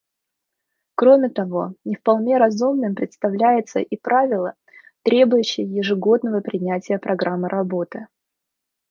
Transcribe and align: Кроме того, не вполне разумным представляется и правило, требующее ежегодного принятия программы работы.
Кроме 0.95 1.29
того, 1.29 1.75
не 1.85 1.93
вполне 1.93 2.39
разумным 2.39 2.95
представляется 2.95 3.81
и 3.81 3.95
правило, 3.97 4.55
требующее 5.03 5.67
ежегодного 5.71 6.41
принятия 6.41 6.97
программы 6.97 7.47
работы. 7.49 8.07